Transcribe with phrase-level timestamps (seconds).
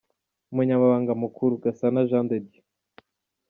[0.51, 2.63] Umunyamabanga Mukuru: Gasana Jean de Dieu.